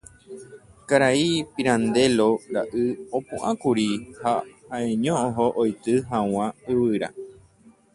[0.91, 2.85] Karai Pirandello ra'y
[3.19, 3.89] opu'ãkuri
[4.21, 4.33] ha
[4.71, 7.09] ha'eño oho oity hag̃ua yvyra.